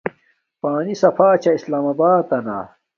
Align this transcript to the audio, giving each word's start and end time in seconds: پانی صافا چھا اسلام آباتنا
پانی 0.61 0.93
صافا 1.01 1.27
چھا 1.41 1.51
اسلام 1.57 1.85
آباتنا 1.91 2.57